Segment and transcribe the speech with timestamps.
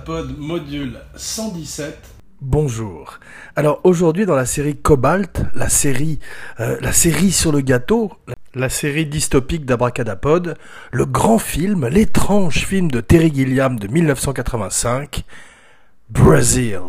[0.00, 1.98] Abracadapod module 117.
[2.40, 3.20] Bonjour.
[3.54, 6.20] Alors aujourd'hui dans la série Cobalt, la série,
[6.58, 8.10] euh, la série sur le gâteau,
[8.54, 10.56] la série dystopique d'Abracadapod,
[10.90, 15.24] le grand film, l'étrange film de Terry Gilliam de 1985,
[16.08, 16.80] Brazil.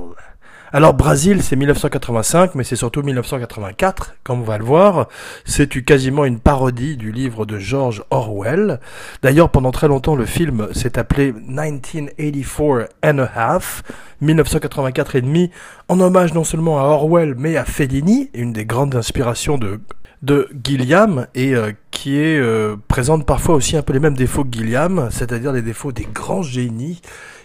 [0.74, 5.10] Alors Brésil, c'est 1985, mais c'est surtout 1984, comme on va le voir.
[5.44, 8.80] C'est quasiment une parodie du livre de George Orwell.
[9.22, 13.84] D'ailleurs, pendant très longtemps, le film s'est appelé 1984 and a half,
[14.22, 15.52] 1984 et demi,
[15.90, 19.82] en hommage non seulement à Orwell, mais à Fellini, une des grandes inspirations de
[20.22, 24.44] de Gilliam et euh, qui est euh, présente parfois aussi un peu les mêmes défauts
[24.44, 27.02] que Gilliam, c'est-à-dire les défauts des grands génies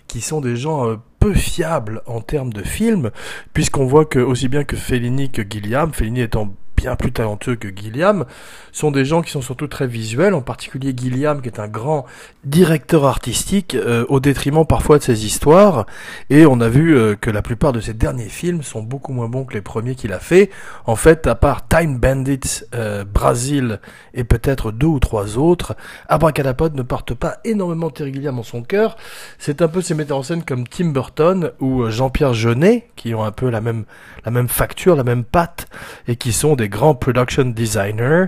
[0.08, 3.10] qui sont des gens euh, peu fiables en termes de films,
[3.52, 7.68] puisqu'on voit que aussi bien que Fellini que Gilliam, Fellini étant bien plus talentueux que
[7.68, 8.24] Gilliam,
[8.72, 12.04] sont des gens qui sont surtout très visuels, en particulier Gilliam qui est un grand
[12.44, 15.86] directeur artistique euh, au détriment parfois de ses histoires,
[16.30, 19.28] et on a vu euh, que la plupart de ses derniers films sont beaucoup moins
[19.28, 20.50] bons que les premiers qu'il a fait.
[20.84, 23.80] En fait, à part Time Bandits, euh, Brasil
[24.14, 25.76] et peut-être deux ou trois autres,
[26.08, 28.96] Abracadapod ne porte pas énormément Terry Gilliam en son cœur.
[29.38, 33.24] C'est un peu ces metteurs en scène comme Tim Burton ou Jean-Pierre Jeunet qui ont
[33.24, 33.84] un peu la même
[34.24, 35.68] la même facture, la même patte
[36.08, 38.26] et qui sont des grands production designers,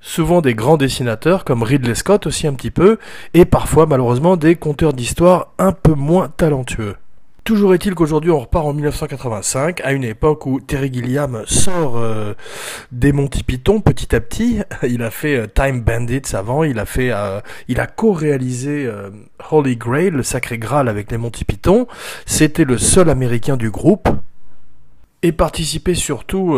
[0.00, 2.98] souvent des grands dessinateurs comme Ridley Scott aussi un petit peu,
[3.34, 6.96] et parfois malheureusement des conteurs d'histoire un peu moins talentueux.
[7.44, 12.34] Toujours est-il qu'aujourd'hui on repart en 1985, à une époque où Terry Gilliam sort euh,
[12.92, 14.60] des Monty Python petit à petit.
[14.88, 18.88] Il a fait euh, Time Bandits avant, il a fait, euh, il a co-réalisé
[19.50, 21.88] Holy Grail, le Sacré Graal avec les Monty Python.
[22.26, 24.08] C'était le seul Américain du groupe
[25.24, 26.56] et participait surtout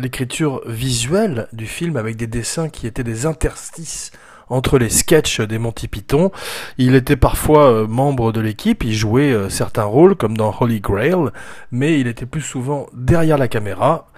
[0.00, 4.12] l'écriture visuelle du film avec des dessins qui étaient des interstices
[4.50, 6.30] entre les sketchs des Monty Python.
[6.76, 10.80] Il était parfois euh, membre de l'équipe, il jouait euh, certains rôles comme dans Holy
[10.80, 11.30] Grail,
[11.70, 14.08] mais il était plus souvent derrière la caméra.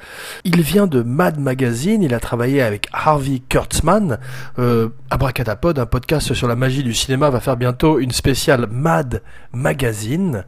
[0.45, 4.19] Il vient de Mad Magazine, il a travaillé avec Harvey Kurtzman.
[4.59, 9.23] Euh, Abracadapod, un podcast sur la magie du cinéma, va faire bientôt une spéciale Mad
[9.53, 10.45] Magazine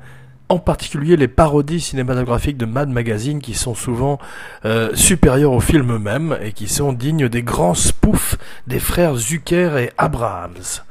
[0.54, 4.20] en particulier les parodies cinématographiques de Mad Magazine qui sont souvent
[4.64, 8.36] euh, supérieures au film eux-mêmes et qui sont dignes des grands spoofs
[8.68, 10.82] des frères Zucker et Abrahams.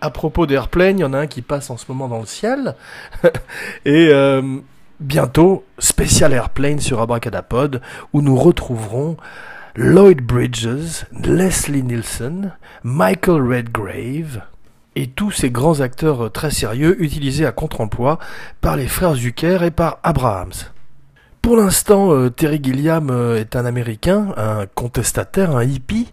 [0.00, 2.26] À propos d'Airplane, il y en a un qui passe en ce moment dans le
[2.26, 2.74] ciel
[3.84, 4.58] et euh,
[4.98, 7.80] bientôt spécial Airplane sur Abracadapod
[8.12, 9.16] où nous retrouverons
[9.76, 14.42] Lloyd Bridges, Leslie Nielsen, Michael Redgrave,
[14.98, 18.18] et tous ces grands acteurs euh, très sérieux utilisés à contre-emploi
[18.60, 20.52] par les frères Zucker et par Abrahams.
[21.40, 26.12] Pour l'instant, euh, Terry Gilliam euh, est un Américain, un contestataire, un hippie,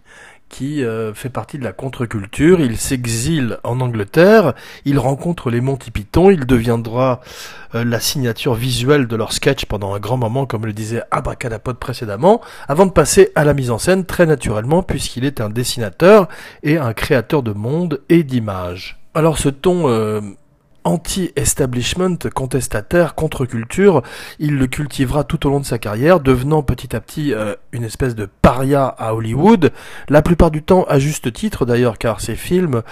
[0.56, 2.60] qui euh, fait partie de la contre-culture.
[2.60, 4.54] Il s'exile en Angleterre,
[4.86, 7.20] il rencontre les Monty Python, il deviendra
[7.74, 11.76] euh, la signature visuelle de leur sketch pendant un grand moment, comme le disait Abracadapod
[11.76, 16.26] précédemment, avant de passer à la mise en scène très naturellement, puisqu'il est un dessinateur
[16.62, 18.98] et un créateur de monde et d'images.
[19.12, 20.22] Alors ce ton euh,
[20.86, 24.02] anti-establishment, contestataire, contre-culture.
[24.38, 27.82] Il le cultivera tout au long de sa carrière, devenant petit à petit euh, une
[27.82, 29.72] espèce de paria à Hollywood,
[30.08, 32.82] la plupart du temps à juste titre d'ailleurs, car ses films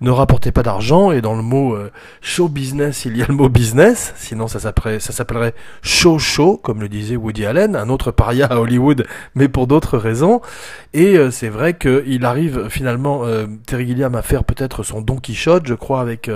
[0.00, 3.34] ne rapportaient pas d'argent, et dans le mot euh, show business, il y a le
[3.34, 8.46] mot business, sinon ça s'appellerait show show, comme le disait Woody Allen, un autre paria
[8.46, 9.06] à Hollywood,
[9.36, 10.40] mais pour d'autres raisons.
[10.92, 13.22] Et euh, c'est vrai qu'il arrive finalement,
[13.66, 16.28] Terry Gilliam, à faire peut-être son Don Quichotte, je crois, avec...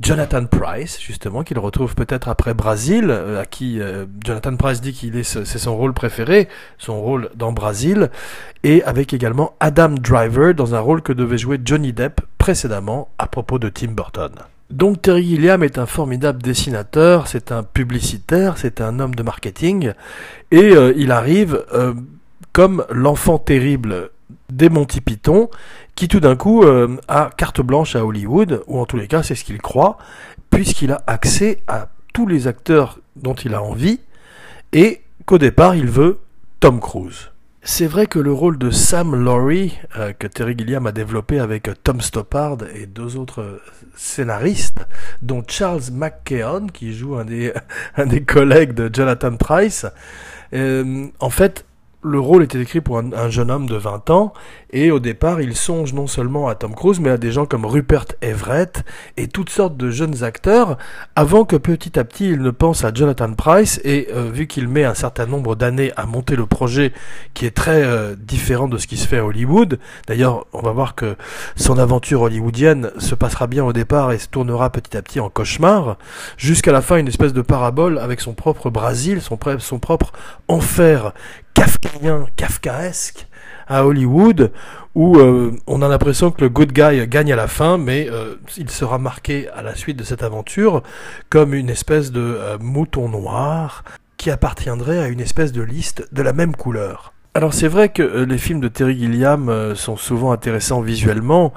[0.00, 4.92] Jonathan Price, justement, qu'il retrouve peut-être après Brasil, euh, à qui euh, Jonathan Price dit
[4.92, 8.10] qu'il est c'est son rôle préféré, son rôle dans Brasil,
[8.64, 13.28] et avec également Adam Driver dans un rôle que devait jouer Johnny Depp précédemment à
[13.28, 14.32] propos de Tim Burton.
[14.70, 19.92] Donc Terry Gilliam est un formidable dessinateur, c'est un publicitaire, c'est un homme de marketing,
[20.50, 21.64] et euh, il arrive
[22.52, 24.10] comme l'enfant terrible
[24.50, 25.48] des Monty Python,
[25.94, 29.22] qui tout d'un coup euh, a carte blanche à Hollywood, ou en tous les cas
[29.22, 29.98] c'est ce qu'il croit,
[30.50, 34.00] puisqu'il a accès à tous les acteurs dont il a envie,
[34.72, 36.20] et qu'au départ il veut
[36.60, 37.30] Tom Cruise.
[37.66, 41.70] C'est vrai que le rôle de Sam Laurie, euh, que Terry Gilliam a développé avec
[41.82, 43.58] Tom Stoppard et deux autres
[43.96, 44.84] scénaristes,
[45.22, 49.86] dont Charles McKeon, qui joue un des, collègues de Jonathan Price,
[50.52, 51.64] euh, en fait,
[52.04, 54.34] le rôle était écrit pour un, jeune homme de 20 ans,
[54.70, 57.64] et au départ, il songe non seulement à Tom Cruise, mais à des gens comme
[57.64, 58.84] Rupert Everett
[59.16, 60.76] et toutes sortes de jeunes acteurs,
[61.16, 64.68] avant que petit à petit il ne pense à Jonathan Price, et euh, vu qu'il
[64.68, 66.92] met un certain nombre d'années à monter le projet,
[67.32, 70.72] qui est très euh, différent de ce qui se fait à Hollywood, d'ailleurs, on va
[70.72, 71.16] voir que
[71.56, 75.30] son aventure hollywoodienne se passera bien au départ et se tournera petit à petit en
[75.30, 75.96] cauchemar,
[76.36, 80.12] jusqu'à la fin une espèce de parabole avec son propre Brésil, son, son propre
[80.48, 81.12] enfer
[81.54, 83.26] kafkaïen, kafkaesque
[83.66, 84.52] à Hollywood,
[84.94, 88.34] où euh, on a l'impression que le good guy gagne à la fin, mais euh,
[88.56, 90.82] il sera marqué à la suite de cette aventure
[91.30, 93.84] comme une espèce de euh, mouton noir
[94.18, 97.13] qui appartiendrait à une espèce de liste de la même couleur.
[97.36, 101.52] Alors c'est vrai que euh, les films de Terry Gilliam euh, sont souvent intéressants visuellement.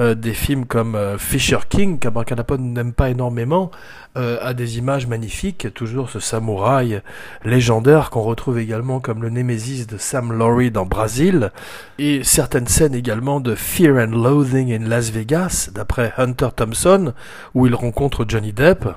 [0.00, 3.70] Euh, des films comme Fisher King, qu'Abracadapod n'aime pas énormément,
[4.16, 7.00] a des images magnifiques, toujours ce samouraï
[7.44, 11.52] légendaire qu'on retrouve également comme le Némésis de Sam Laurie dans Brésil,
[11.98, 17.12] et certaines scènes également de Fear and Loathing in Las Vegas, d'après Hunter Thompson,
[17.54, 18.88] où il rencontre Johnny Depp.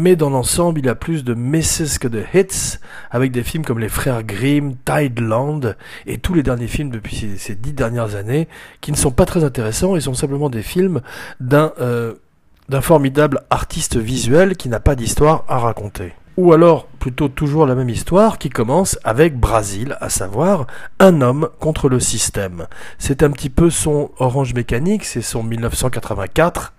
[0.00, 2.78] Mais dans l'ensemble, il a plus de misses que de hits,
[3.10, 5.74] avec des films comme Les Frères Grimm, Tideland,
[6.06, 8.46] et tous les derniers films depuis ces, dix dernières années,
[8.80, 11.00] qui ne sont pas très intéressants et sont simplement des films
[11.40, 12.14] d'un euh,
[12.68, 16.12] d'un formidable artiste visuel qui n'a pas d'histoire à raconter.
[16.36, 20.68] Ou alors, plutôt toujours la même histoire qui commence avec Brasil, à savoir
[21.00, 22.68] un homme contre le système.
[22.98, 26.74] C'est un petit peu son Orange Mécanique, c'est son 1984,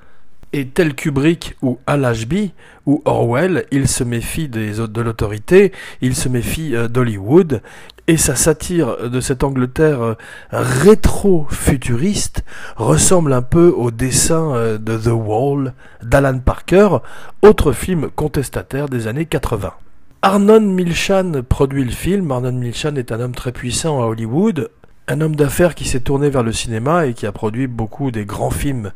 [0.53, 2.53] et tel Kubrick ou Al Ashby
[2.85, 7.61] ou Orwell, il se méfie de l'autorité, il se méfie euh, d'Hollywood,
[8.07, 10.15] et sa satire de cette Angleterre euh,
[10.51, 12.43] rétro-futuriste
[12.77, 16.97] ressemble un peu au dessin euh, de The Wall d'Alan Parker,
[17.43, 19.73] autre film contestataire des années 80.
[20.21, 22.31] Arnon Milchan produit le film.
[22.31, 24.71] Arnon Milchan est un homme très puissant à Hollywood,
[25.07, 28.25] un homme d'affaires qui s'est tourné vers le cinéma et qui a produit beaucoup des
[28.25, 28.91] grands films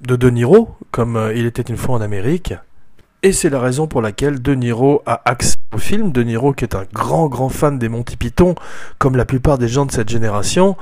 [0.00, 2.54] de De Niro, comme euh, il était une fois en Amérique.
[3.22, 6.12] Et c'est la raison pour laquelle De Niro a accès film.
[6.12, 8.54] De Niro, qui est un grand, grand fan des Monty Python,
[8.98, 10.76] comme la plupart des gens de cette génération,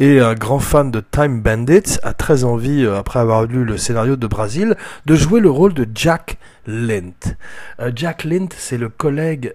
[0.00, 3.76] et un grand fan de Time Bandits, a très envie, euh, après avoir lu le
[3.76, 4.76] scénario de Brésil,
[5.06, 7.36] de jouer le rôle de Jack Lint.
[7.80, 9.52] Euh, Jack Lint, c'est le collègue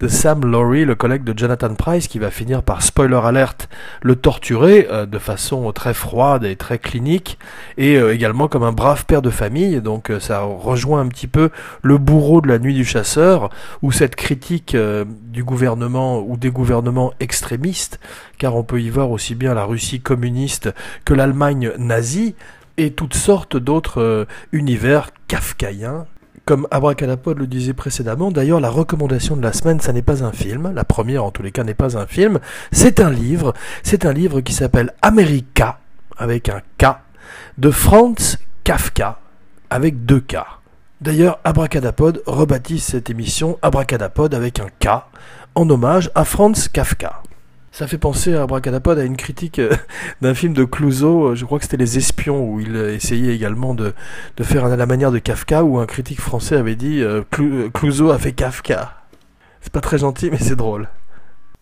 [0.00, 3.68] de Sam Laurie, le collègue de Jonathan Price, qui va finir par, spoiler alert,
[4.02, 7.38] le torturer euh, de façon très froide et très clinique,
[7.78, 9.80] et également comme un brave père de famille.
[9.80, 11.50] Donc ça rejoint un petit peu
[11.82, 13.50] le bourreau de la nuit du chasseur,
[13.82, 17.98] ou cette critique du gouvernement ou des gouvernements extrémistes,
[18.38, 20.72] car on peut y voir aussi bien la Russie communiste
[21.04, 22.36] que l'Allemagne nazie,
[22.76, 26.06] et toutes sortes d'autres univers kafkaïens
[26.44, 30.32] comme Abracadapod le disait précédemment, d'ailleurs la recommandation de la semaine, ça n'est pas un
[30.32, 32.38] film, la première en tous les cas n'est pas un film,
[32.70, 33.52] c'est un livre,
[33.82, 35.80] c'est un livre qui s'appelle America,
[36.16, 36.98] avec un K,
[37.58, 39.18] de Franz Kafka,
[39.70, 40.59] avec deux K.
[41.00, 44.88] D'ailleurs, Abracadapod rebaptise cette émission Abracadapod avec un K,
[45.54, 47.22] en hommage à Franz Kafka.
[47.72, 49.70] Ça fait penser à Bracadapod à une critique euh,
[50.20, 53.72] d'un film de Clouseau, euh, je crois que c'était Les Espions, où il essayait également
[53.74, 53.94] de,
[54.36, 57.22] de faire à la manière de Kafka, où un critique français avait dit euh,
[57.72, 58.92] Clouseau a fait Kafka.
[59.62, 60.86] C'est pas très gentil, mais c'est drôle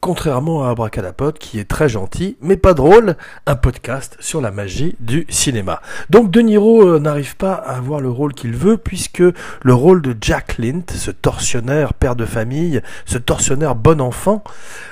[0.00, 4.94] contrairement à Abracadapod qui est très gentil mais pas drôle, un podcast sur la magie
[5.00, 5.80] du cinéma.
[6.08, 10.00] Donc De Niro euh, n'arrive pas à avoir le rôle qu'il veut puisque le rôle
[10.02, 14.44] de Jack Lint, ce tortionnaire père de famille, ce tortionnaire bon enfant,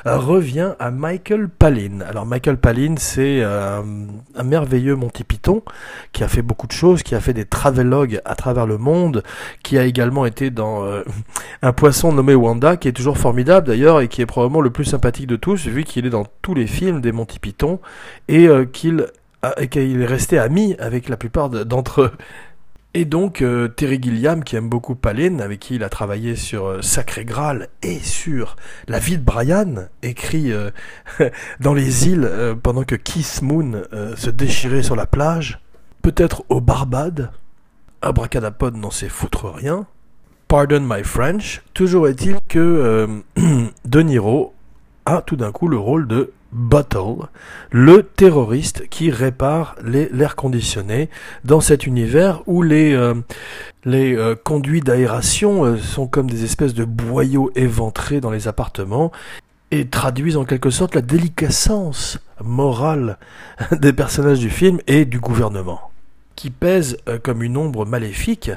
[0.07, 2.01] euh, revient à Michael Palin.
[2.09, 3.83] Alors Michael Palin c'est euh,
[4.35, 5.63] un merveilleux Monty Python
[6.13, 9.23] qui a fait beaucoup de choses, qui a fait des travelogues à travers le monde,
[9.63, 10.85] qui a également été dans
[11.63, 14.96] un poisson nommé Wanda qui est toujours formidable d'ailleurs et qui est probablement le plus
[14.97, 17.81] sympathique de tous, vu qu'il est dans tous les films des Monty Python
[18.29, 19.05] et euh, qu'il
[19.43, 22.13] est resté ami avec la plupart d'entre eux.
[22.95, 26.65] Et donc euh, Terry Gilliam, qui aime beaucoup Palin, avec qui il a travaillé sur
[26.65, 28.57] euh, Sacré Graal et sur
[28.89, 30.51] La vie de Brian, écrit
[31.61, 32.31] dans les îles
[32.63, 33.83] pendant que Keith Moon
[34.17, 35.61] se déchirait sur la plage,
[36.01, 37.31] peut-être au Barbade.
[38.01, 39.87] Abracadapod n'en sait foutre rien.
[40.49, 41.61] Pardon my French.
[41.75, 43.23] Toujours est-il que
[43.85, 44.55] De Niro
[45.07, 47.27] a tout d'un coup le rôle de Bottle,
[47.71, 51.11] le terroriste qui répare l'air conditionné
[51.45, 53.15] dans cet univers où les, euh,
[53.85, 59.13] les euh, conduits d'aération euh, sont comme des espèces de boyaux éventrés dans les appartements
[59.71, 63.19] et traduisent en quelque sorte la déliquescence morale
[63.73, 65.91] des personnages du film et du gouvernement.
[66.37, 68.51] Qui pèse euh, comme une ombre maléfique.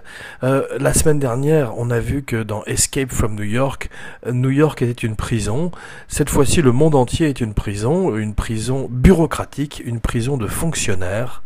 [0.43, 3.89] Euh, la semaine dernière, on a vu que dans Escape from New York,
[4.27, 5.71] euh, New York était une prison.
[6.07, 11.41] Cette fois-ci, le monde entier est une prison, une prison bureaucratique, une prison de fonctionnaires.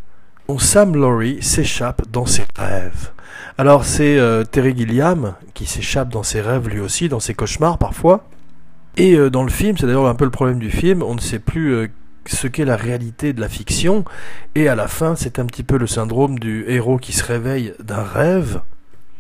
[0.59, 3.11] Sam Laurie s'échappe dans ses rêves.
[3.57, 4.19] Alors c'est
[4.51, 8.27] Terry Gilliam qui s'échappe dans ses rêves lui aussi, dans ses cauchemars parfois.
[8.97, 11.39] Et dans le film, c'est d'ailleurs un peu le problème du film, on ne sait
[11.39, 11.89] plus
[12.25, 14.05] ce qu'est la réalité de la fiction,
[14.55, 17.73] et à la fin c'est un petit peu le syndrome du héros qui se réveille
[17.79, 18.61] d'un rêve,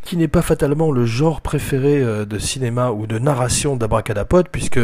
[0.03, 4.79] qui n'est pas fatalement le genre préféré euh, de cinéma ou de narration d'Abracadapod, puisque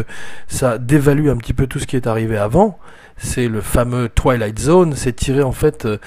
[0.47, 2.79] ça dévalue un petit peu tout ce qui est arrivé avant.
[3.17, 5.97] C'est le fameux Twilight Zone, c'est tiré en fait euh,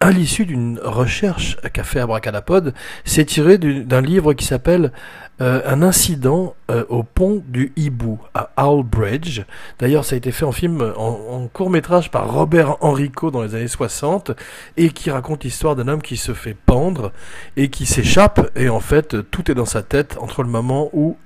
[0.00, 2.72] à l'issue d'une recherche qu'a fait Abracadapod,
[3.04, 4.90] c'est tiré d'un livre qui s'appelle
[5.42, 9.42] euh, un incident euh, au pont du Hibou à Owl Bridge.
[9.80, 13.56] D'ailleurs, ça a été fait en film, en, court métrage par Robert Enrico dans les
[13.56, 14.30] années 60
[14.76, 17.10] et qui raconte l'histoire d'un homme qui se fait pendre
[17.56, 21.16] et qui s'échappe et en fait tout est dans sa tête entre le moment où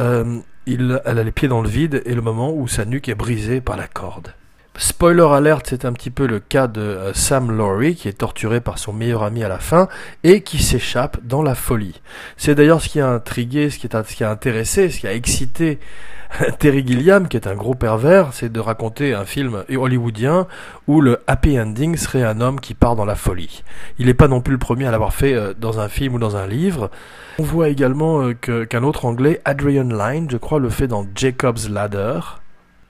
[0.00, 3.08] euh, il, elle a les pieds dans le vide et le moment où sa nuque
[3.08, 4.34] est brisée par la corde.
[4.78, 8.62] Spoiler alert, c'est un petit peu le cas de euh, Sam Laurie qui est torturé
[8.62, 9.86] par son meilleur ami à la fin
[10.24, 12.00] et qui s'échappe dans la folie.
[12.38, 15.78] C'est d'ailleurs ce qui a intrigué, ce qui, a intéressé, ce qui a excité
[16.58, 20.46] Terry Gilliam, qui est un gros pervers, c'est de raconter un film hollywoodien
[20.88, 23.62] où le happy ending serait un homme qui part dans la folie.
[23.98, 26.18] Il n'est pas non plus le premier à l'avoir fait euh, dans un film ou
[26.18, 26.90] dans un livre.
[27.38, 31.68] On voit également euh, qu'un autre anglais, Adrian Lyne, je crois, le fait dans Jacob's
[31.68, 32.20] Ladder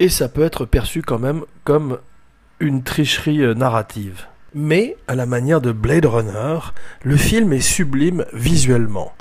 [0.03, 1.99] et ça peut être perçu quand même comme
[2.59, 4.27] une tricherie euh, narrative.
[4.53, 6.59] Mais, à la manière de Blade Runner,
[7.05, 9.13] le film est sublime visuellement.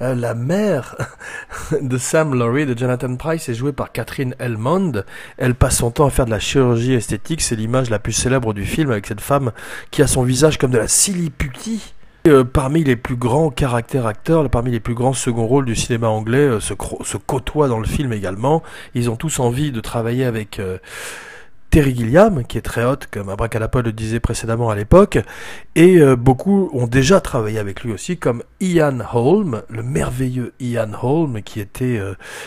[0.00, 0.96] Euh, la mère
[1.82, 5.04] de Sam Laurie, de Jonathan Price, est jouée par Catherine Elmond.
[5.36, 7.42] Elle passe son temps à faire de la chirurgie esthétique.
[7.42, 9.52] C'est l'image la plus célèbre du film avec cette femme
[9.90, 10.86] qui a son visage comme de la
[11.36, 11.92] Putty.
[12.26, 16.08] Euh, parmi les plus grands caractères acteurs, parmi les plus grands second rôles du cinéma
[16.08, 16.74] anglais euh, se,
[17.16, 18.62] côtoient dans le film également.
[18.94, 20.76] Ils ont tous envie de travailler avec euh,
[21.70, 25.18] Terry Gilliam, qui est très haute, comme Abracadapod le disait précédemment à l'époque,
[25.76, 31.42] et beaucoup ont déjà travaillé avec lui aussi, comme Ian Holm, le merveilleux Ian Holm,
[31.42, 32.00] qui était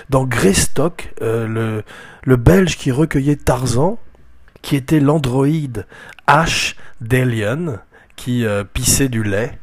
[0.10, 1.84] dans Greystock, le,
[2.26, 3.98] Belge qui recueillait Tarzan,
[4.62, 5.86] qui était l'androïde
[6.28, 7.78] Ash Delian,
[8.18, 9.58] qui pissait du lait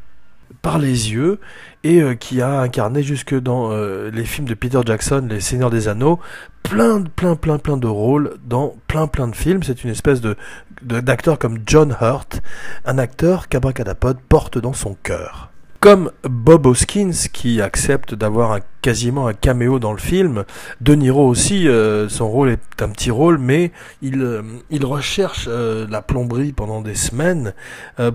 [0.63, 1.39] par les yeux
[1.85, 5.71] et euh, qui a incarné jusque dans euh, les films de Peter Jackson, Les Seigneurs
[5.71, 6.19] des Anneaux,
[6.63, 9.63] plein, plein, plein, plein de rôles dans plein, plein de films.
[9.63, 10.37] C'est une espèce de
[10.83, 12.41] d'acteur comme John Hurt,
[12.87, 15.50] un acteur qu'Abracadapod porte dans son cœur.
[15.81, 20.45] Comme Bob Hoskins qui accepte d'avoir quasiment un caméo dans le film,
[20.83, 23.73] De Niro aussi, euh, son rôle est un petit rôle, mais
[24.03, 27.55] il, euh, il recherche euh, la plomberie pendant des semaines.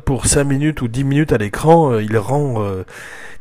[0.05, 2.63] pour 5 minutes ou 10 minutes à l'écran, il rend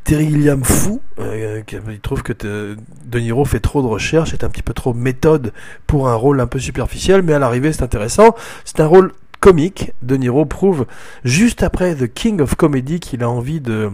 [0.05, 1.03] Terry Gilliam fou.
[1.19, 5.53] il trouve que De Niro fait trop de recherches, est un petit peu trop méthode
[5.87, 8.35] pour un rôle un peu superficiel, mais à l'arrivée c'est intéressant.
[8.65, 9.13] C'est un rôle
[9.45, 10.87] comique, De Niro prouve
[11.23, 13.91] juste après The King of Comedy qu'il a envie de,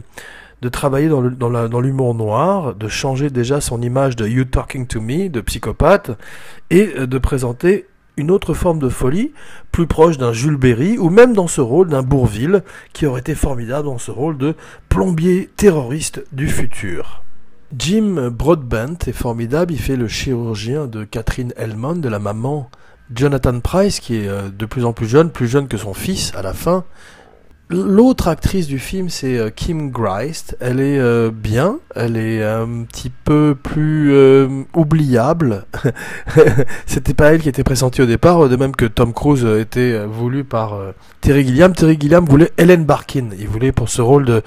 [0.62, 5.28] de travailler dans, l'humour noir, de changer déjà son image de You Talking to Me,
[5.28, 6.12] de psychopathe,
[6.71, 9.33] et euh, de présenter une autre forme de folie,
[9.73, 13.35] plus proche d'un Jules Berry, ou même dans ce rôle d'un Bourville, qui aurait été
[13.35, 14.54] formidable dans ce rôle de
[14.88, 17.25] plombier terroriste du futur.
[17.76, 22.71] Jim Broadbent est formidable, il fait le chirurgien de Catherine Hellman, de la maman
[23.14, 26.33] Jonathan Price, qui est euh, de plus en plus jeune, plus jeune que son fils
[26.37, 26.85] à la fin,
[27.73, 30.57] L'autre actrice du film, c'est euh, Kim Greist.
[30.59, 34.12] Elle est euh, bien, elle est un petit peu plus
[34.75, 35.67] oubliable.
[36.87, 40.43] C'était pas elle qui était pressentie au départ, de même que Tom Cruise était voulu
[40.43, 40.81] par
[41.21, 41.73] Terry Gilliam.
[41.73, 43.29] Terry Gilliam voulait Ellen Barkin.
[43.38, 44.43] Il voulait pour ce rôle de,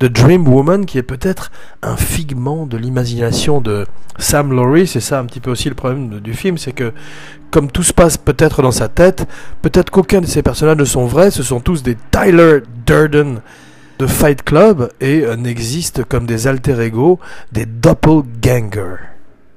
[0.00, 3.86] de Dream Woman, qui est peut-être un figment de l'imagination de
[4.18, 4.86] Sam Laurie.
[4.86, 6.92] C'est ça un petit peu aussi le problème du film, c'est que
[7.56, 9.26] comme tout se passe peut-être dans sa tête,
[9.62, 13.40] peut-être qu'aucun de ces personnages ne sont vrais, ce sont tous des Tyler Durden
[13.98, 17.18] de Fight Club et euh, n'existent comme des alter ego,
[17.52, 18.98] des doppelgangers.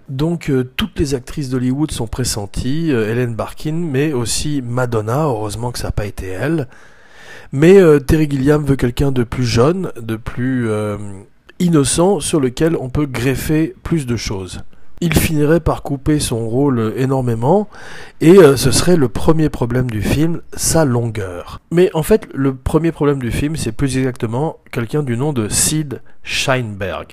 [0.07, 5.73] Donc euh, toutes les actrices d'Hollywood sont pressenties, euh, Helen Barkin, mais aussi Madonna, heureusement
[5.73, 6.69] que ça n'a pas été elle.
[7.51, 10.69] Mais Terry Gilliam veut quelqu'un de plus jeune, de plus
[11.57, 14.61] innocent, sur lequel on peut greffer plus de choses
[15.01, 17.69] il finirait par couper son rôle énormément,
[18.21, 21.61] et euh, ce serait le premier problème du film, sa longueur.
[21.71, 25.47] Mais en fait, le premier problème du film, c'est plus exactement quelqu'un du nom de
[25.47, 27.07] Sid Sheinberg.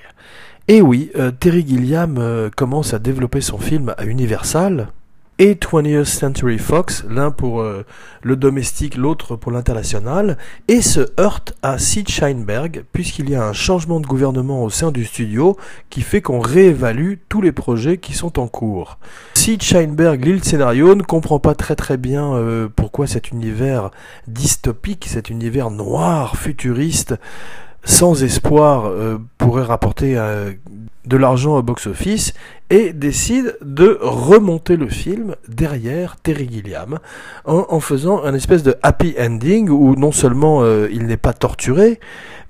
[0.68, 4.88] Et oui, euh, Terry Gilliam euh, commence à développer son film à Universal,
[5.38, 7.84] et 20th Century Fox, l'un pour euh,
[8.22, 10.38] le domestique, l'autre pour l'international,
[10.68, 14.92] et se heurte à Sid Sheinberg, puisqu'il y a un changement de gouvernement au sein
[14.92, 15.56] du studio
[15.90, 18.98] qui fait qu'on réévalue tous les projets qui sont en cours.
[19.34, 23.90] Sid Sheinberg lit le scénario, ne comprend pas très très bien euh, pourquoi cet univers
[24.26, 27.14] dystopique, cet univers noir, futuriste,
[27.86, 30.18] sans espoir, euh, pourrait rapporter
[31.06, 32.34] de l'argent au box-office
[32.68, 36.98] et décide de remonter le film derrière Terry Gilliam
[37.44, 42.00] en, faisant un espèce de happy ending où non seulement euh, il n'est pas torturé,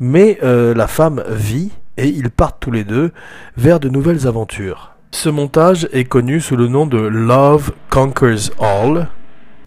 [0.00, 3.12] mais euh, la femme vit et ils partent tous les deux
[3.56, 4.92] vers de nouvelles aventures.
[5.12, 9.08] Ce montage est connu sous le nom de Love Conquers All.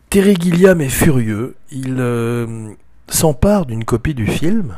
[0.10, 2.70] Terry Gilliam est furieux, il euh,
[3.08, 4.76] s'empare d'une copie du film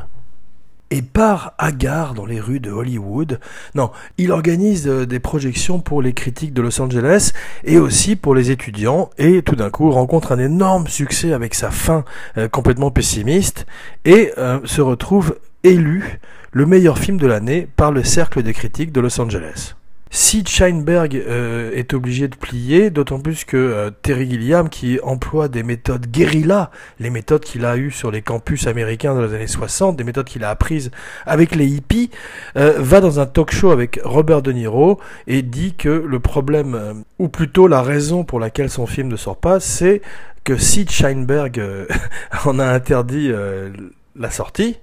[0.92, 3.40] et part hagard dans les rues de Hollywood.
[3.74, 7.32] Non, il organise euh, des projections pour les critiques de Los Angeles
[7.64, 11.70] et aussi pour les étudiants et tout d'un coup rencontre un énorme succès avec sa
[11.70, 12.04] fin
[12.36, 13.66] euh, complètement pessimiste
[14.04, 16.20] et euh, se retrouve élu
[16.50, 19.74] le meilleur film de l'année par le cercle des critiques de Los Angeles.
[20.14, 25.48] Si Scheinberg euh, est obligé de plier, d'autant plus que euh, Terry Gilliam, qui emploie
[25.48, 29.46] des méthodes guérilla, les méthodes qu'il a eues sur les campus américains dans les années
[29.46, 30.90] 60, des méthodes qu'il a apprises
[31.24, 32.10] avec les hippies,
[32.58, 37.04] euh, va dans un talk show avec Robert De Niro et dit que le problème,
[37.18, 40.02] ou plutôt la raison pour laquelle son film ne sort pas, c'est
[40.44, 41.58] que Sid Sheinberg
[42.44, 43.32] en a interdit
[44.14, 44.76] la sortie.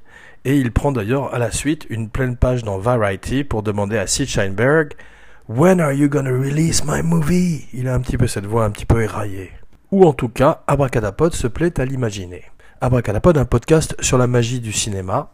[0.44, 4.08] Et il prend d'ailleurs à la suite une pleine page dans Variety pour demander à
[4.08, 4.96] Sid Sheinberg
[5.50, 7.68] When are you gonna release my movie?
[7.74, 9.50] Il a un petit peu cette voix un petit peu éraillée.
[9.92, 12.44] Ou en tout cas, Abracadapod se plaît à l'imaginer.
[12.82, 15.32] Abracadapod, un podcast sur la magie du cinéma,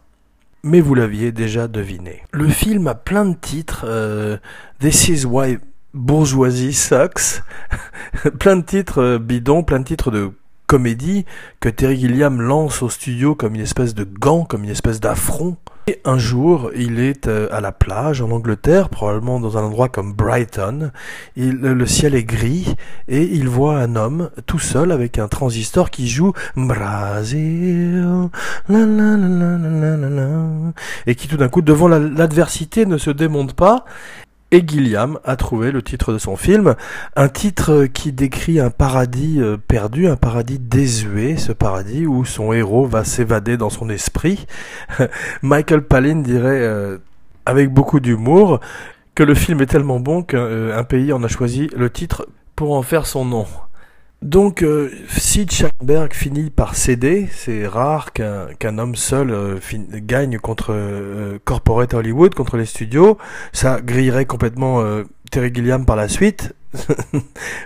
[0.62, 2.22] mais vous l'aviez déjà deviné.
[2.32, 3.84] Le film a plein de titres.
[3.86, 4.38] Euh,
[4.80, 5.58] This is why
[5.92, 7.42] bourgeoisie sucks.
[8.38, 10.30] plein de titres euh, bidons, plein de titres de
[10.66, 11.26] comédie
[11.60, 15.58] que Terry Gilliam lance au studio comme une espèce de gant, comme une espèce d'affront.
[15.88, 19.88] Et un jour, il est euh, à la plage en Angleterre, probablement dans un endroit
[19.88, 20.90] comme Brighton.
[21.36, 22.74] Le ciel est gris
[23.06, 28.04] et il voit un homme tout seul avec un transistor qui joue Brazil,
[31.06, 33.84] et qui tout d'un coup, devant l'adversité, ne se démonte pas
[34.52, 36.76] et Gilliam a trouvé le titre de son film,
[37.16, 42.52] un titre qui décrit un paradis euh, perdu, un paradis désuet, ce paradis où son
[42.52, 44.46] héros va s'évader dans son esprit.
[45.42, 46.98] Michael Palin dirait euh,
[47.44, 48.60] avec beaucoup d'humour
[49.14, 52.74] que le film est tellement bon qu'un euh, pays en a choisi le titre pour
[52.74, 53.46] en faire son nom.
[54.26, 57.28] Donc, euh, Sheinberg finit par céder.
[57.30, 63.18] C'est rare qu'un homme seul euh, gagne contre euh, Corporate Hollywood, contre les studios.
[63.52, 64.82] Ça grillerait complètement
[65.30, 66.56] Terry Gilliam par la suite.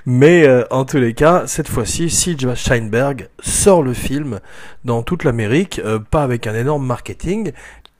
[0.05, 4.40] Mais en tous les cas, cette fois-ci, Sid Sheinberg sort le film
[4.85, 7.53] dans toute l'Amérique, pas avec un énorme marketing,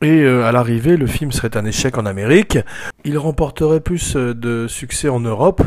[0.03, 2.59] et à l'arrivée, le film serait un échec en Amérique.
[3.05, 5.63] Il remporterait plus de succès en Europe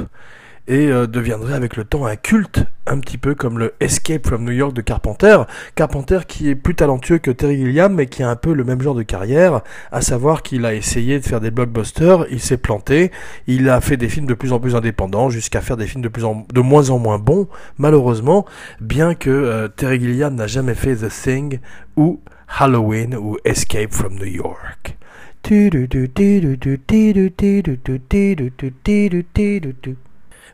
[0.67, 4.43] et euh, deviendrait avec le temps un culte, un petit peu comme le Escape from
[4.43, 5.43] New York de Carpenter.
[5.75, 8.81] Carpenter qui est plus talentueux que Terry Gilliam, mais qui a un peu le même
[8.81, 13.11] genre de carrière, à savoir qu'il a essayé de faire des blockbusters, il s'est planté,
[13.47, 16.09] il a fait des films de plus en plus indépendants, jusqu'à faire des films de,
[16.09, 17.47] plus en, de moins en moins bons,
[17.77, 18.45] malheureusement,
[18.79, 21.59] bien que euh, Terry Gilliam n'a jamais fait The Thing
[21.97, 24.97] ou Halloween ou Escape from New York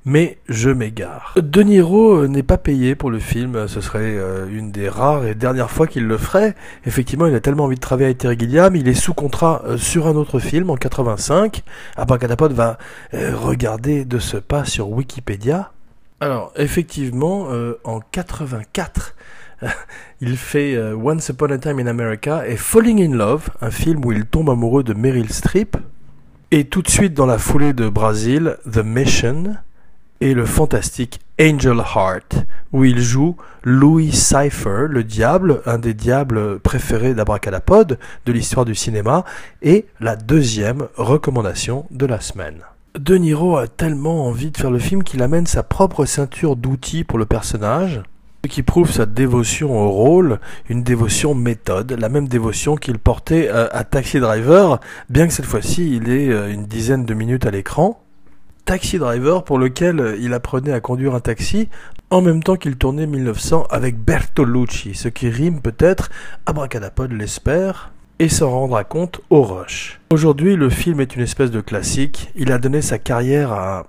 [0.09, 1.35] mais je m'égare.
[1.37, 5.27] De Niro euh, n'est pas payé pour le film, ce serait euh, une des rares
[5.27, 6.55] et dernières fois qu'il le ferait.
[6.87, 9.77] Effectivement, il a tellement envie de travailler avec Terry Gilliam, il est sous contrat euh,
[9.77, 11.61] sur un autre film en 85.
[11.95, 12.79] Abracadapod va
[13.13, 15.71] regarder de ce pas sur Wikipédia.
[16.21, 17.47] Alors, effectivement,
[17.83, 19.15] en 84,
[20.21, 24.11] il fait Once Upon a Time in America et Falling in Love, un film où
[24.11, 25.77] il tombe amoureux de Meryl Streep.
[26.51, 29.55] Et tout de suite dans la foulée de Brazil, The Mission,
[30.21, 36.59] et le fantastique Angel Heart, où il joue Louis Cypher, le diable, un des diables
[36.59, 39.23] préférés d'Abracadapod de l'histoire du cinéma,
[39.61, 42.59] et la deuxième recommandation de la semaine.
[42.95, 47.03] De Niro a tellement envie de faire le film qu'il amène sa propre ceinture d'outils
[47.03, 48.01] pour le personnage,
[48.43, 53.49] ce qui prouve sa dévotion au rôle, une dévotion méthode, la même dévotion qu'il portait
[53.49, 54.79] à Taxi Driver,
[55.09, 58.01] bien que cette fois-ci il ait euh, une dizaine de minutes à l'écran.
[58.69, 61.69] Taxi Driver pour lequel euh, il apprenait à conduire un taxi
[62.11, 66.11] en même temps qu'il tournait 1900 avec Bertolucci, ce qui rime peut-être,
[66.45, 69.99] Abracadapod l'espère, et s'en rendra compte au rush.
[70.11, 72.29] Aujourd'hui, le film est une espèce de classique.
[72.35, 73.87] Il a donné sa carrière à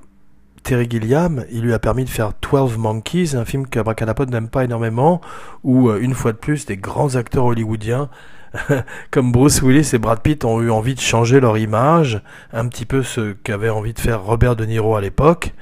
[0.62, 4.64] Terry Gilliam, il lui a permis de faire 12 Monkeys, un film qu'Abracadapod n'aime pas
[4.64, 5.20] énormément,
[5.62, 8.08] où, euh, une fois de plus, des grands acteurs hollywoodiens
[9.10, 12.86] comme Bruce Willis et Brad Pitt ont eu envie de changer leur image, un petit
[12.86, 15.52] peu ce qu'avait envie de faire Robert De Niro à l'époque,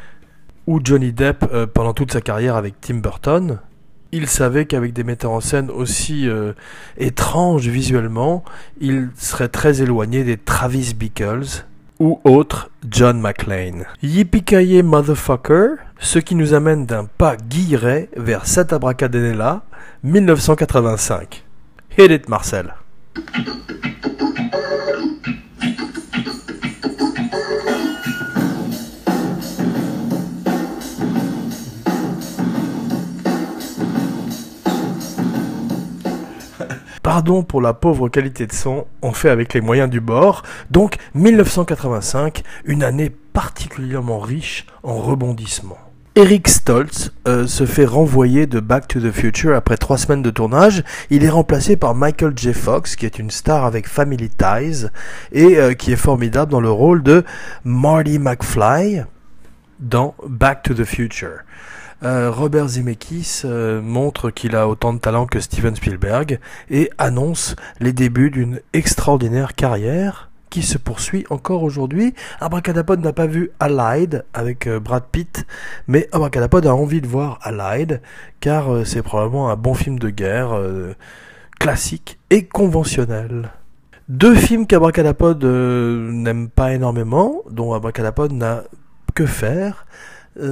[0.66, 3.59] ou Johnny Depp euh, pendant toute sa carrière avec Tim Burton.
[4.11, 6.55] Il savait qu'avec des metteurs en scène aussi euh,
[6.96, 8.42] étranges visuellement,
[8.81, 11.64] il serait très éloigné des Travis Bickles
[11.98, 13.85] ou autres John McClane.
[14.03, 19.62] Yippee motherfucker, ce qui nous amène d'un pas guilleret vers cet abracadabra
[20.05, 21.47] 1985.
[22.00, 22.76] Hit it, Marcel.
[37.02, 40.44] Pardon pour la pauvre qualité de son, on fait avec les moyens du bord.
[40.70, 45.88] Donc 1985, une année particulièrement riche en rebondissements.
[46.18, 50.31] Eric Stoltz euh, se fait renvoyer de Back to the Future après trois semaines de
[50.31, 50.83] tournage.
[51.11, 52.54] Il est remplacé par Michael J.
[52.54, 54.87] Fox, qui est une star avec Family Ties
[55.31, 57.22] et euh, qui est formidable dans le rôle de
[57.62, 59.04] Marty McFly
[59.78, 61.44] dans Back to the Future.
[62.02, 63.42] Euh, Robert Zemeckis
[63.81, 69.54] montre qu'il a autant de talent que Steven Spielberg et annonce les débuts d'une extraordinaire
[69.54, 72.14] carrière qui se poursuit encore aujourd'hui.
[72.40, 75.46] Abracadapod n'a pas vu Allied avec euh, Brad Pitt,
[75.87, 78.00] mais Abracadapod a envie de voir Allied,
[78.40, 80.94] car euh, c'est probablement un bon film de guerre, euh,
[81.58, 83.50] classique et conventionnel.
[84.08, 88.64] Deux films qu'Abracadapod n'aime pas énormément, dont Abracadapod n'a
[89.14, 89.87] que faire,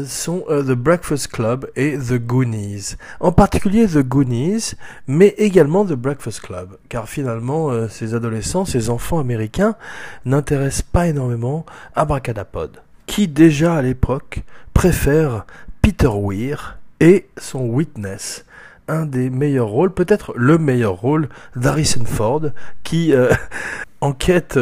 [0.06, 2.96] sont euh, The Breakfast Club et The Goonies.
[3.20, 4.74] En particulier The Goonies,
[5.06, 9.76] mais également The Breakfast Club, car finalement euh, ces adolescents, ces enfants américains
[10.24, 14.40] n'intéressent pas énormément à Bracadapod, qui déjà à l'époque
[14.74, 15.46] préfère
[15.82, 18.44] Peter Weir et son Witness,
[18.88, 22.42] un des meilleurs rôles, peut-être le meilleur rôle d'Harrison Ford,
[22.82, 23.12] qui
[24.00, 24.58] enquête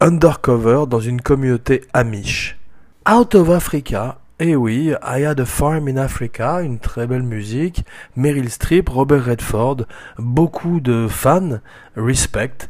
[0.00, 2.58] undercover dans une communauté amish.
[3.06, 7.82] Out of Africa eh oui, I Had a Farm in Africa, une très belle musique,
[8.14, 9.86] Meryl Streep, Robert Redford,
[10.18, 11.60] beaucoup de fans,
[11.96, 12.68] respect.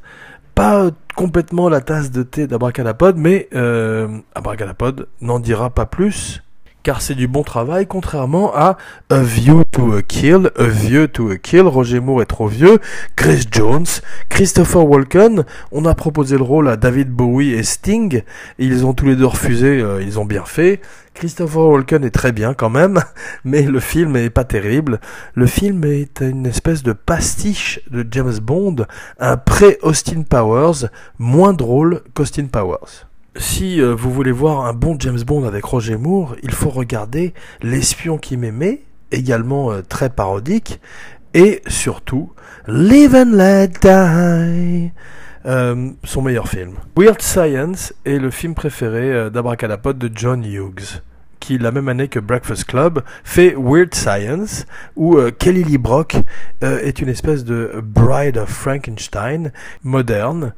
[0.54, 4.20] Pas complètement la tasse de thé d'Abracadapod, mais euh,
[5.20, 6.43] n'en dira pas plus
[6.84, 8.76] car c'est du bon travail, contrairement à
[9.08, 12.78] A View to a Kill, A View to a Kill, Roger Moore est trop vieux,
[13.16, 13.86] Chris Jones,
[14.28, 18.22] Christopher Walken, on a proposé le rôle à David Bowie et Sting,
[18.58, 20.82] ils ont tous les deux refusé, euh, ils ont bien fait.
[21.14, 23.00] Christopher Walken est très bien quand même,
[23.44, 25.00] mais le film est pas terrible.
[25.34, 28.84] Le film est une espèce de pastiche de James Bond,
[29.18, 35.20] un pré-Austin Powers, moins drôle qu'Austin Powers si euh, vous voulez voir un bon James
[35.26, 40.80] Bond avec Roger Moore, il faut regarder L'espion qui m'aimait, également euh, très parodique,
[41.34, 42.32] et surtout
[42.68, 44.92] Live and Let Die,
[45.46, 46.74] euh, son meilleur film.
[46.96, 51.02] Weird Science est le film préféré d'Abracadapod de John Hughes
[51.40, 54.64] qui, la même année que Breakfast Club, fait Weird Science,
[54.96, 56.16] où Kelly Lee Brock
[56.62, 60.54] est une espèce de Bride of Frankenstein moderne,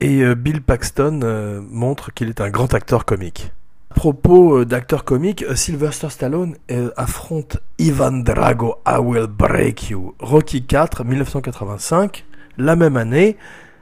[0.00, 3.52] et euh, Bill Paxton euh, montre qu'il est un grand acteur comique.
[3.90, 6.56] À propos euh, d'acteur comique, Sylvester Stallone
[6.96, 12.24] affronte Ivan Drago, I Will Break You, Rocky IV, 1985,
[12.58, 13.36] la même année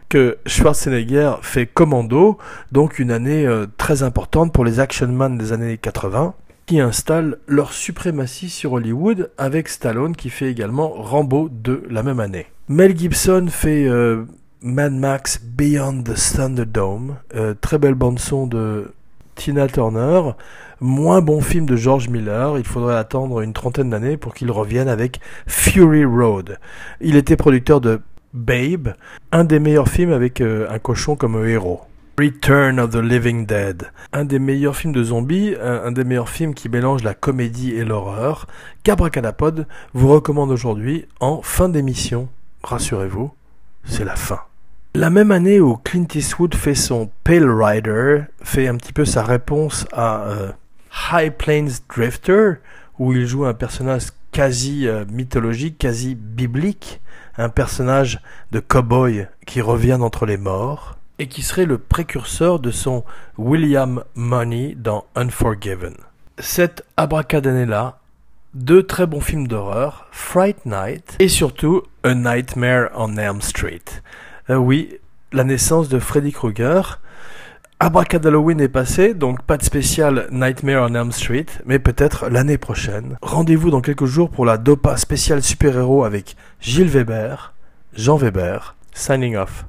[0.09, 2.39] que Schwarzenegger fait Commando,
[2.71, 3.45] donc une année
[3.77, 6.35] très importante pour les action man des années 80,
[6.67, 12.21] qui installent leur suprématie sur Hollywood avec Stallone qui fait également Rambo 2 la même
[12.21, 12.47] année.
[12.69, 13.89] Mel Gibson fait
[14.63, 18.93] Mad Max Beyond the Thunderdome, euh, très belle bande son de
[19.35, 20.31] Tina Turner,
[20.81, 24.89] moins bon film de George Miller, il faudrait attendre une trentaine d'années pour qu'il revienne
[24.89, 26.59] avec Fury Road.
[27.01, 28.01] Il était producteur de
[28.33, 28.95] Babe,
[29.31, 31.83] un des meilleurs films avec euh, un cochon comme héros.
[32.19, 36.55] Return of the Living Dead, un des meilleurs films de zombies, un, des meilleurs films
[36.55, 38.47] qui mélange la comédie et l'horreur,
[38.85, 42.31] qu'Abracadapod vous recommande aujourd'hui en fin d'émission.
[42.63, 43.33] Rassurez-vous,
[43.87, 44.41] c'est la fin.
[44.95, 49.23] La même année où Clint Eastwood fait son Pale Rider, fait un petit peu sa
[49.23, 50.53] réponse à euh,
[51.13, 52.55] High Plains Drifter,
[52.99, 57.01] où il joue un personnage quasi euh, mythologique, quasi biblique,
[57.37, 58.21] un personnage
[58.53, 63.05] de cow-boy qui revient d'entre les morts, et qui serait le précurseur de son
[63.39, 65.95] William Money dans Unforgiven.
[66.39, 68.01] Cette abracadabra,
[68.57, 73.85] deux très bons films d'horreur, Fright Night et surtout A Nightmare on Elm Street.
[74.49, 74.99] Euh, oui,
[75.33, 77.01] la naissance de Freddy Krueger.
[77.79, 83.19] Abracadalloween est passé, donc pas de spécial Nightmare on Elm Street, mais peut-être l'année prochaine.
[83.21, 87.53] Rendez-vous dans quelques jours pour la Dopa spéciale super-héros avec Gilles Weber,
[87.95, 89.67] Jean Weber, signing off.